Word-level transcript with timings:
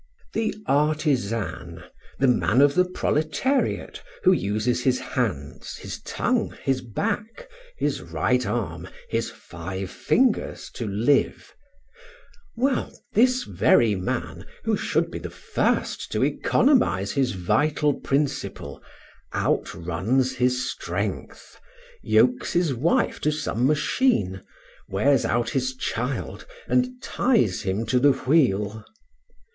The 0.33 0.55
artisan, 0.65 1.83
the 2.17 2.27
man 2.27 2.61
of 2.61 2.73
the 2.73 2.85
proletariat, 2.85 4.01
who 4.23 4.31
uses 4.31 4.81
his 4.83 4.97
hands, 4.99 5.75
his 5.77 6.01
tongue, 6.01 6.57
his 6.63 6.81
back, 6.81 7.47
his 7.77 8.01
right 8.01 8.43
arm, 8.43 8.87
his 9.09 9.29
five 9.29 9.91
fingers, 9.91 10.71
to 10.71 10.87
live 10.87 11.53
well, 12.55 12.91
this 13.13 13.43
very 13.43 13.93
man, 13.93 14.47
who 14.63 14.75
should 14.75 15.11
be 15.11 15.19
the 15.19 15.29
first 15.29 16.11
to 16.13 16.23
economize 16.23 17.11
his 17.11 17.33
vital 17.33 17.93
principle, 17.93 18.81
outruns 19.35 20.37
his 20.37 20.67
strength, 20.67 21.59
yokes 22.01 22.53
his 22.53 22.73
wife 22.73 23.19
to 23.19 23.29
some 23.31 23.67
machine, 23.67 24.41
wears 24.89 25.25
out 25.25 25.51
his 25.51 25.75
child, 25.75 26.47
and 26.67 26.99
ties 27.03 27.61
him 27.61 27.85
to 27.85 27.99
the 27.99 28.13
wheel. 28.13 28.83